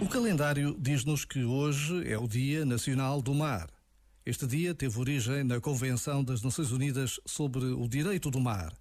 [0.00, 3.68] O calendário diz-nos que hoje é o Dia Nacional do Mar.
[4.24, 8.72] Este dia teve origem na Convenção das Nações Unidas sobre o Direito do Mar.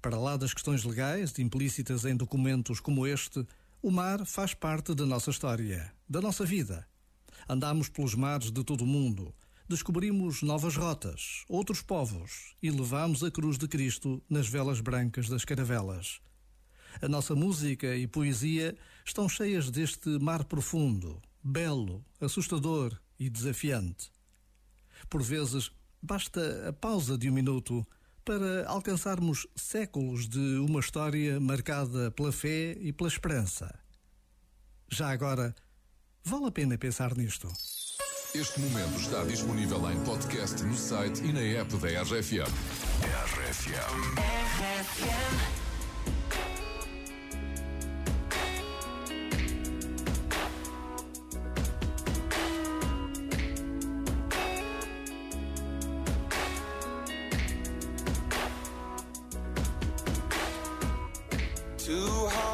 [0.00, 3.46] Para lá das questões legais implícitas em documentos como este,
[3.82, 6.86] o mar faz parte da nossa história, da nossa vida.
[7.48, 9.34] Andamos pelos mares de todo o mundo,
[9.68, 15.44] descobrimos novas rotas, outros povos e levamos a cruz de Cristo nas velas brancas das
[15.44, 16.20] caravelas.
[17.02, 24.12] A nossa música e poesia estão cheias deste mar profundo, belo, assustador e desafiante.
[25.08, 25.70] Por vezes,
[26.02, 27.86] basta a pausa de um minuto
[28.24, 33.78] para alcançarmos séculos de uma história marcada pela fé e pela esperança.
[34.90, 35.54] Já agora,
[36.22, 37.52] vale a pena pensar nisto.
[38.34, 42.50] Este momento está disponível em podcast no site e na app da RFM.
[43.30, 44.24] RFM.
[61.78, 62.53] Two hearts,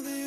[0.00, 0.21] know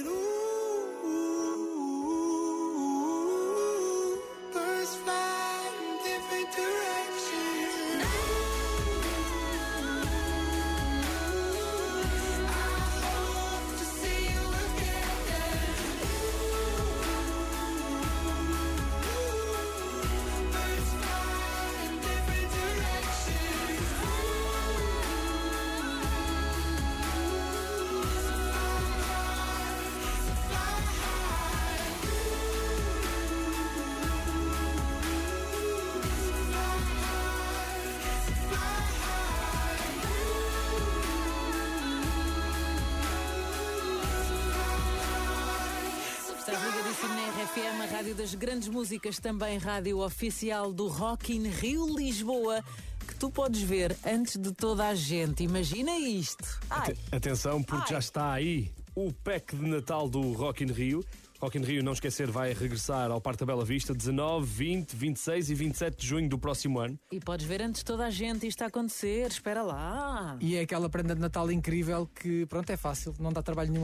[46.55, 51.49] Estás ligadíssimo na RFM, a rádio das grandes músicas, também rádio oficial do Rock in
[51.49, 52.63] Rio Lisboa,
[53.05, 55.43] que tu podes ver antes de toda a gente.
[55.43, 56.46] Imagina isto.
[56.69, 57.91] Ai, Atenção, porque Ai.
[57.91, 61.03] já está aí o pack de Natal do Rock in Rio.
[61.41, 65.49] Rock in Rio, não esquecer, vai regressar ao Parque da Bela Vista 19, 20, 26
[65.49, 66.97] e 27 de junho do próximo ano.
[67.11, 69.28] e podes ver antes de toda a gente isto a acontecer.
[69.28, 70.37] Espera lá.
[70.40, 73.84] E é aquela prenda de Natal incrível que, pronto, é fácil, não dá trabalho nenhum